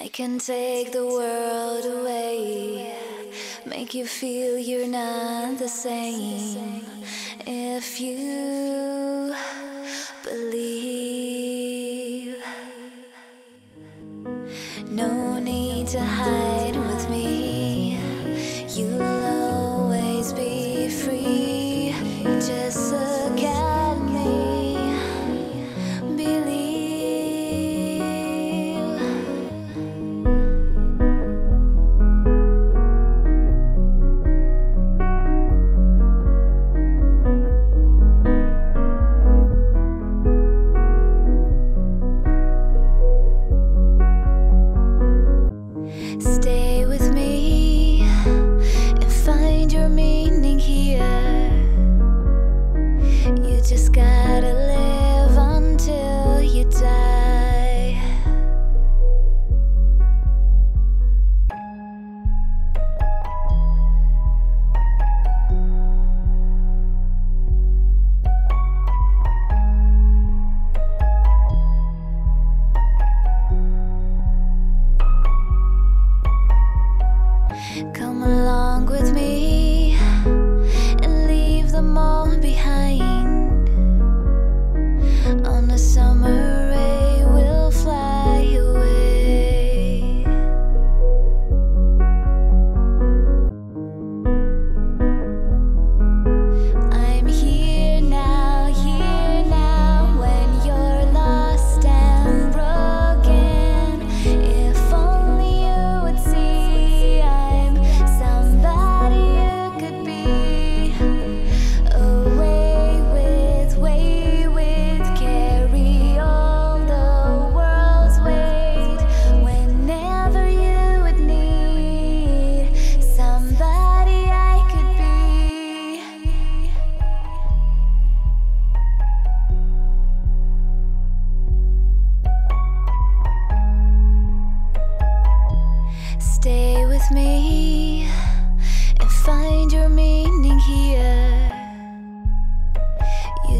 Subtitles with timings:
[0.00, 2.94] I can take the world away,
[3.66, 6.84] make you feel you're not the same.
[7.44, 9.34] If you
[10.22, 11.24] believe,
[14.88, 17.37] no need to hide with me.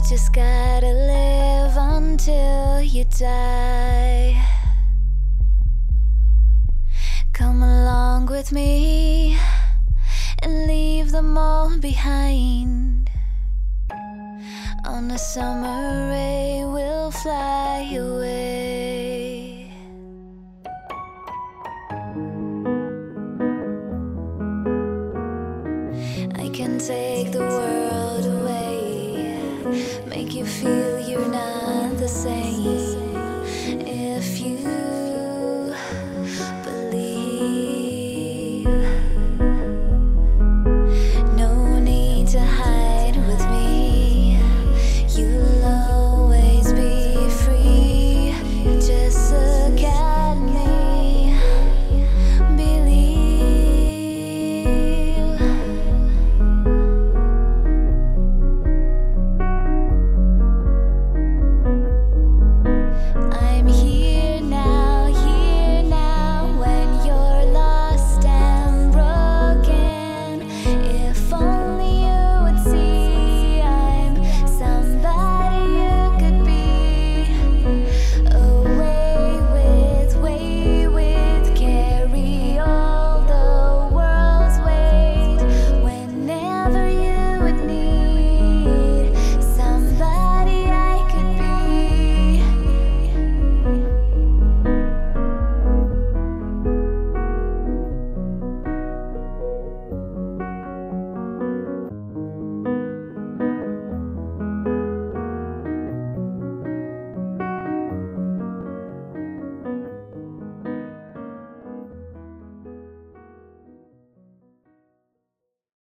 [0.09, 4.43] Just gotta live until you die.
[7.35, 9.37] Come along with me
[10.43, 13.11] and leave them all behind.
[14.87, 19.71] On a summer ray, we'll fly away.
[26.35, 28.38] I can take the world
[30.07, 32.98] make you feel you're not the same.